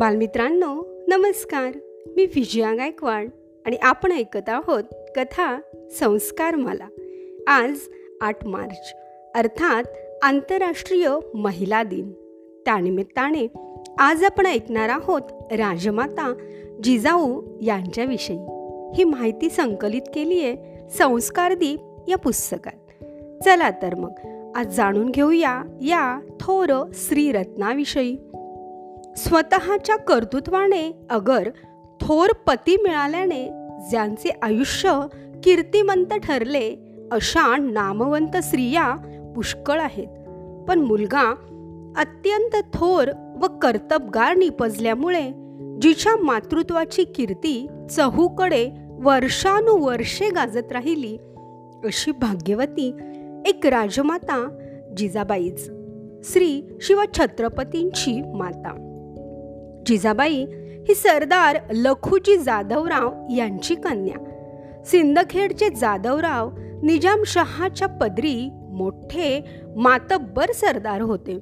बालमित्रांनो 0.00 1.00
नमस्कार. 1.08 1.72
मी 2.16 2.26
विजया 2.26 2.74
गायकवाड 2.74 3.28
आणि 3.66 3.76
आपण 3.76 4.12
ऐकत 4.12 4.48
आहोत 4.48 4.84
कथा 5.16 5.60
संस्कार 5.90 6.54
मला. 6.54 6.86
आज 7.46 7.78
आठ 8.20 8.46
मार्च 8.46 8.94
अर्थात 9.34 9.84
आंतरराष्ट्रीय 10.22 11.10
महिला 11.34 11.82
दिन. 11.82 12.12
त्यानिमित्ताने 12.64 13.46
आज 13.98 14.24
आपण 14.24 14.46
ऐकणार 14.46 14.88
आहोत 14.88 15.22
राजमाता 15.52 16.34
जिजाऊ 16.82 17.42
यांच्याविषयी. 17.62 18.38
ही 18.94 19.04
माहिती 19.04 19.50
संकलित 19.50 20.02
केली 20.14 20.44
आहे 20.44 20.88
संस्कारदीप 20.90 21.80
या 22.08 22.16
पुस्तकात. 22.16 23.04
चला 23.44 23.70
तर 23.70 23.94
मग 23.94 24.12
आज 24.54 24.66
जाणून 24.66 25.10
घेऊया 25.10 25.62
या 25.80 26.20
थोर 26.40 26.90
श्रीरत्नाविषयी 26.94 28.16
स्वतःच्या 29.16 29.96
कर्तृत्वाने 29.96 31.06
अगर 31.10 31.50
थोर 32.00 32.28
पती 32.46 32.76
मिळाल्याने 32.76 33.46
ज्यांचे 33.90 34.30
आयुष्य 34.42 35.00
कीर्तिमंत 35.44 36.06
ठरले 36.06 36.76
अशा 37.12 37.56
नामवंत 37.56 38.36
स्त्रिया 38.36 38.94
पुष्कळ 39.36 39.80
आहेत. 39.80 40.06
पण 40.68 40.78
मुलगा 40.78 41.34
अत्यंत 41.96 42.56
थोर 42.74 43.08
व 43.42 43.46
कर्तबगार 43.46 44.36
निपजल्यामुळे 44.36 45.30
जिच्या 45.82 46.16
मातृत्वाची 46.16 47.04
कीर्ती 47.04 47.66
चहूकडे 47.90 48.68
वर्षानुवर्षे 49.00 50.28
गाजत 50.28 50.72
राहिली 50.72 51.16
अशी 51.84 52.12
भाग्यवती 52.12 52.92
एक 53.46 53.66
राजमाता 53.66 54.48
जिजाबाईच 54.96 55.70
श्री 56.24 56.78
शिवछत्रपतींची 56.80 58.22
माता. 58.34 58.86
जिजाबाई 59.90 60.44
ही 60.88 60.94
सरदार 60.94 61.58
लखुजी 61.70 62.36
जाधवराव 62.36 63.12
यांची 63.36 63.74
कन्या. 63.74 64.24
सिंदखेडचे 64.84 65.68
जाधवराव 65.68 66.50
निजामशहाच्या 66.82 67.88
पदरी 67.88 68.50
मोठे 68.52 69.44
मातब्बर 69.76 70.52
सरदार 70.52 71.00
होते. 71.00 71.38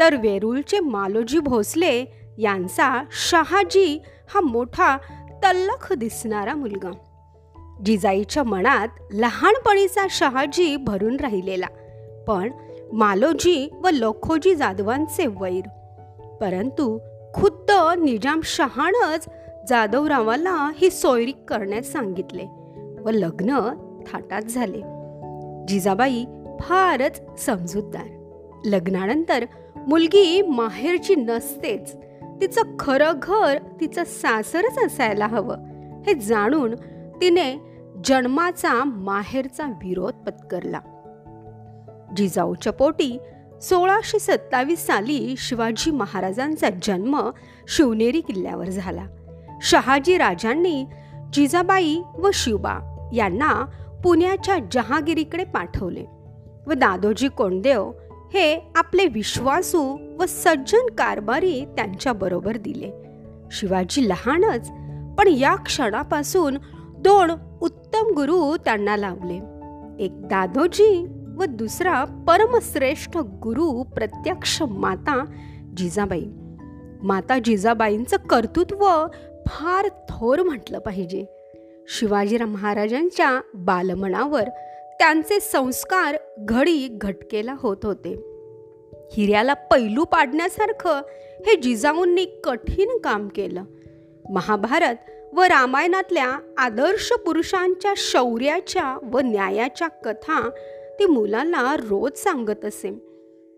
तर 0.00 0.14
वेरूळचे 0.14 0.80
मालोजी 0.80 1.38
भोसले 1.38 2.04
यांचा 2.38 3.04
शहाजी 3.30 4.02
हा 4.34 4.40
मोठा 4.40 4.96
तल्लख 5.44 5.92
दिसणारा 5.92 6.54
मुलगा. 6.54 6.90
जिजाईच्या 7.84 8.42
मनात 8.42 8.88
लहानपणीचा 9.12 10.06
शहाजी 10.10 10.76
भरून 10.76 11.16
राहिलेला 11.16 11.66
पण 12.28 12.50
मालोजी 12.92 13.70
व 13.82 13.88
लखोजी 13.92 14.54
जाधवांचे 14.54 15.26
वैर. 15.26 15.68
परंतु 16.40 16.98
खुद्द 17.34 18.00
निजाम 18.00 18.40
शहानच 18.44 19.28
जाधवरावाला 19.68 20.70
ही 20.74 20.90
सोयरी 20.90 21.32
करण्यास 21.32 21.86
सांगितले 21.86 22.44
व 23.02 23.10
लग्न 23.10 23.58
थाटात 24.12 24.42
झाले. 24.42 24.82
जिजाबाई 25.68 26.24
फारच 26.60 27.40
समजूतदार. 27.40 28.06
लग्नानंतर 28.64 29.44
मुलगी 29.76 30.42
माहेरची 30.42 31.14
नसतेच 31.14 31.96
तिचं 32.40 32.62
खरं 32.78 33.12
घर 33.22 33.58
तिचं 33.80 34.04
सासरच 34.04 34.78
असायला 34.86 35.26
हवं 35.26 35.56
हे 36.06 36.14
जाणून 36.14 36.74
तिने 37.20 37.56
जन्माचा 38.04 38.84
माहेरचा 38.84 39.66
विरोध 39.66 40.14
पत्करला. 40.14 40.80
जिजाऊच्या 42.16 42.72
पोटी 42.72 43.18
सोळाशे 43.68 44.18
सत्तावीस 44.18 44.86
साली 44.86 45.34
शिवाजी 45.38 45.90
महाराजांचा 45.90 46.68
जन्म 46.82 47.30
शिवनेरी 47.68 48.20
किल्ल्यावर 48.20 48.68
झाला. 48.68 49.06
शहाजी 49.62 50.18
राजांनी 50.18 50.84
जिजाबाई 51.32 51.96
व 52.18 52.30
शिवबा 52.34 53.10
यांना 53.14 53.64
पुण्याच्या 54.04 54.56
जहागिरीकडे 54.72 55.44
पाठवले 55.44 56.04
व 56.66 56.72
दादोजी 56.72 57.28
कोंडदेव 57.28 57.90
हे 58.34 58.72
आपले 58.76 59.06
विश्वासू 59.06 59.96
व 60.20 60.24
सज्जन 60.28 60.86
कारभारी 60.86 61.64
त्यांच्याबरोबर 61.76 62.56
दिले. 62.56 62.90
शिवाजी 63.52 64.08
लहानच 64.08 64.68
पण 65.18 65.28
या 65.28 65.54
क्षणापासून 65.54 66.58
दोन 66.98 67.30
उत्तम 67.60 68.06
गुरु 68.16 68.56
त्यांना 68.56 68.96
लावले 68.96 69.36
एक 70.04 70.28
दादोजी 70.28 71.13
व 71.36 71.44
दुसरा 71.44 72.04
परमश्रेष्ठ 72.04 73.16
गुरु 73.16 73.82
प्रत्यक्ष 73.82 74.62
माता 74.62 75.24
जिजाबाई. 75.76 76.24
माता 77.02 77.38
जिजाबाईंचं 77.38 78.16
कर्तृत्व 78.16 79.06
फार 79.46 79.88
थोर 79.88 80.42
म्हटलं 80.42 80.78
पाहिजे. 80.78 81.26
शिवाजीराव 81.88 82.48
महाराजांच्या 82.48 83.40
बालमनावर 83.54 84.42
त्यांचे 84.98 85.40
संस्कार 85.40 86.16
घडी 86.38 86.88
घटकेला 86.88 87.54
होत 87.58 87.76
होते. 87.82 88.14
हिऱ्याला 89.12 89.54
पैलू 89.54 90.04
पाडण्यासारखं 90.04 91.00
हे 91.46 91.56
जिजाऊंनी 91.56 92.24
कठीण 92.24 92.98
काम 92.98 93.28
केलं. 93.28 93.64
महाभारत 94.30 94.94
व 95.34 95.42
रामायणातल्या 95.42 96.38
आदर्श 96.58 97.12
पुरुषांच्या 97.26 97.94
शौर्याच्या 97.96 98.98
व 99.12 99.18
न्यायाच्या 99.18 99.88
कथा 99.88 100.50
ती 100.98 101.06
मुलांना 101.06 101.76
रोज 101.76 102.12
सांगत 102.16 102.64
असे. 102.64 102.90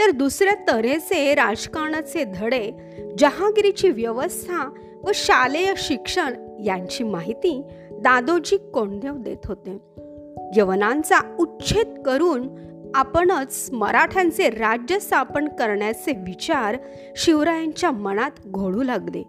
तर 0.00 0.10
दुसऱ्या 0.10 0.54
तऱ्हेचे 0.68 1.34
राजकारणाचे 1.34 2.24
धडे 2.24 2.70
जहागिरीची 3.18 3.90
व्यवस्था 3.90 4.70
व 5.04 5.10
शालेय 5.14 5.74
शिक्षण 5.76 6.56
यांची 6.64 7.04
माहिती 7.04 7.62
दादोजी 7.92 8.56
कोंडदेव 8.56 9.12
देत 9.12 9.46
होते. 9.46 9.78
यवनांचा 10.56 11.36
उच्छेद 11.38 12.02
करून 12.06 12.48
आपणच 12.94 13.68
मराठ्यांचे 13.72 14.50
राज्य 14.50 14.98
स्थापन 14.98 15.48
करण्याचे 15.48 16.12
विचार 16.12 16.76
शिवरायांच्या 17.16 17.90
मनात 17.90 18.30
घोळू 18.46 18.82
लागले. 18.82 19.22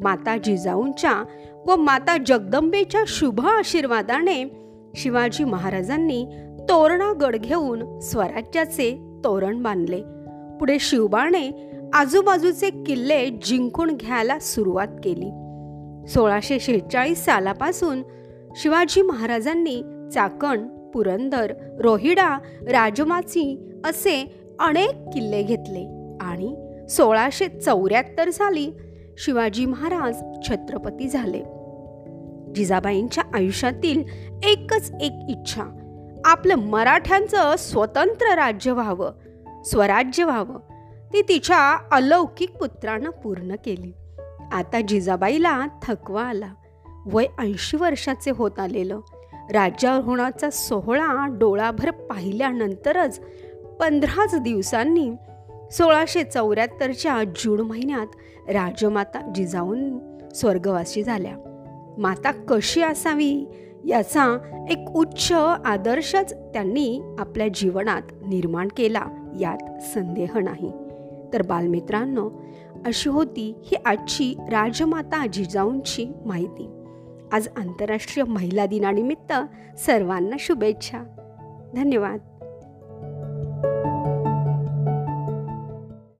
माता 0.00 0.36
जिजाऊंच्या 0.38 1.24
व 1.66 1.76
माता 1.76 2.16
जगदंबेच्या 2.26 3.04
शुभ 3.06 3.46
आशीर्वादाने 3.46 4.44
शिवाजी 4.94 5.44
महाराजांनी 5.44 6.26
तोरणागड 6.70 7.36
घेऊन 7.36 8.00
स्वराज्याचे 8.00 8.90
तोरण 9.24 9.62
बांधले. 9.62 10.02
पुढे 10.60 10.78
शिवबाने 10.80 11.72
आजूबाजूचे 11.92 12.70
किल्ले 12.70 13.30
जिंकून 13.30 13.96
घ्यायला 13.96 14.38
सुरुवात 14.38 14.86
केली. 15.04 15.30
सोळाशे 16.08 16.60
शेहेचाळीस 16.60 17.24
सालापासून 17.24 18.02
शिवाजी 18.56 19.02
महाराजांनी 19.02 19.82
चाकण 20.14 20.68
पुरंदर 20.90 21.52
रोहिडा 21.78 22.38
राजमाची 22.62 23.72
असे 23.84 24.32
अनेक 24.58 24.90
किल्ले 25.14 25.42
घेतले 25.42 26.14
आणि 26.20 26.56
सोळाशे 26.88 27.48
चौऱ्याहत्तर 27.48 28.30
साली 28.30 28.70
शिवाजी 29.18 29.66
महाराज 29.66 30.48
छत्रपती 30.48 31.08
झाले. 31.08 31.42
जिजाबाईंच्या 32.54 33.24
आयुष्यातील 33.34 34.02
एकच 34.44 34.92
एक 35.00 35.12
इच्छा 35.28 35.76
आपलं 36.24 36.54
मराठ्यांचं 36.54 37.54
स्वतंत्र 37.58 38.34
राज्य 38.34 38.72
व्हावं 38.72 39.12
स्वराज्य 39.62 40.24
व्हावं 40.24 40.58
ती 41.12 41.22
तिच्या 41.22 41.78
अलौकिक 41.92 42.50
पुत्रानं 42.50 43.10
पूर्ण 43.10 43.54
केली. 43.64 43.92
आता 44.52 44.80
जिजाबाईला 44.80 45.66
थकवा 45.82 46.22
आला. 46.22 46.52
वय 47.06 47.24
ऐंशी 47.38 47.76
वर्षाचे 47.76 48.30
होत 48.30 48.58
आलेलं. 48.58 49.00
राज्यावर 49.52 50.04
होण्याचा 50.04 50.50
सोहळा 50.50 51.26
डोळाभर 51.26 51.90
पाहिल्यानंतरच 51.90 53.20
पंधराच 53.80 54.40
दिवसांनी 54.40 55.10
सोळाशे 55.72 56.24
चौऱ्याहत्तरच्या 56.24 57.24
जून 57.24 57.60
महिन्यात 57.60 58.06
राजमाता 58.50 59.32
जिजाऊन 59.34 59.98
स्वर्गवासी 60.34 61.02
झाल्या. 61.02 61.36
माता 61.98 62.32
कशी 62.48 62.82
असावी? 62.82 63.46
याचा 63.84 64.38
एक 64.70 64.90
उच्च 64.96 65.32
आदर्शच 65.64 66.32
त्यांनी 66.32 67.02
आपल्या 67.18 67.48
जीवनात 67.54 68.02
निर्माण 68.26 68.68
केला 68.76 69.04
यात 69.40 69.82
संदेह 69.82 70.38
नाही. 70.38 70.72
तर 71.32 71.42
बालमित्रांनो 71.42 72.30
अशी 72.86 73.08
होती 73.08 73.54
ही 73.64 73.76
आजची 73.84 74.34
राजमाता 74.38 75.26
जिजाऊंची 75.26 76.12
माहिती. 76.26 76.68
आज 77.32 77.48
आंतरराष्ट्रीय 77.56 78.24
महिला 78.24 78.66
दिनानिमित्त 78.66 79.32
सर्वांना 79.78 80.36
शुभेच्छा. 80.38 80.98
धन्यवाद. 81.74 82.18